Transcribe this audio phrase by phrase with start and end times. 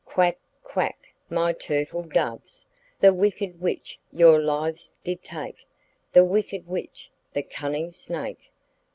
[0.03, 2.65] Quack, quack my turtle doves!
[3.01, 5.67] The wicked witch your lives did take
[6.11, 8.51] The wicked witch, the cunning snake.